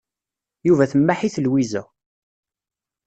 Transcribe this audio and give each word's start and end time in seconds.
Yuba 0.67 0.89
temmaḥ-it 0.91 1.35
Lwiza. 1.45 1.83